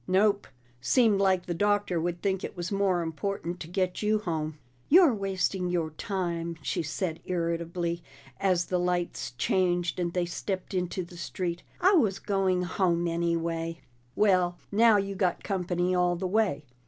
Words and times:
"Nope. 0.07 0.47
Seemed 0.81 1.19
like 1.21 1.45
the 1.45 1.53
Doctor 1.53 2.01
would 2.01 2.23
think 2.23 2.43
it 2.43 2.57
was 2.57 2.71
more 2.71 3.03
important 3.03 3.59
to 3.59 3.67
get 3.67 4.01
you 4.01 4.17
home." 4.17 4.57
"You're 4.89 5.13
wasting 5.13 5.69
your 5.69 5.91
time," 5.91 6.57
she 6.63 6.81
said 6.81 7.19
irritably 7.25 8.01
as 8.39 8.65
the 8.65 8.79
lights 8.79 9.29
changed 9.37 9.99
and 9.99 10.11
they 10.11 10.25
stepped 10.25 10.73
into 10.73 11.03
the 11.03 11.17
street. 11.17 11.61
"I 11.79 11.91
was 11.93 12.17
going 12.17 12.63
home 12.63 13.07
anyway." 13.07 13.81
"Well, 14.15 14.57
now 14.71 14.97
you 14.97 15.13
got 15.13 15.43
company 15.43 15.93
all 15.93 16.15
the 16.15 16.25
way." 16.25 16.65